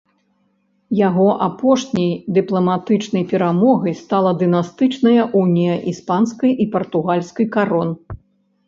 [1.07, 7.89] Яго апошняй дыпламатычнай перамогай стала дынастычная унія іспанскай і партугальскай карон.